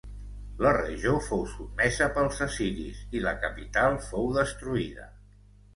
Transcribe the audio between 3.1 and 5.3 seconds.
i la capital fou destruïda.